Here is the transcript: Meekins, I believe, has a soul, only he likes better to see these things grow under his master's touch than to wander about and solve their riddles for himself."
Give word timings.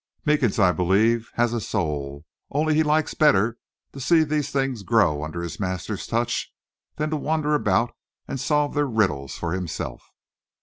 Meekins, 0.25 0.57
I 0.57 0.71
believe, 0.71 1.29
has 1.35 1.53
a 1.53 1.61
soul, 1.61 2.25
only 2.49 2.73
he 2.73 2.81
likes 2.81 3.13
better 3.13 3.59
to 3.93 3.99
see 3.99 4.23
these 4.23 4.49
things 4.49 4.81
grow 4.81 5.23
under 5.23 5.43
his 5.43 5.59
master's 5.59 6.07
touch 6.07 6.51
than 6.95 7.11
to 7.11 7.17
wander 7.17 7.53
about 7.53 7.93
and 8.27 8.39
solve 8.39 8.73
their 8.73 8.87
riddles 8.87 9.35
for 9.37 9.53
himself." 9.53 10.01